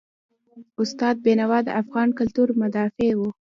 [0.81, 3.21] استاد بینوا د افغان کلتور مدافع و.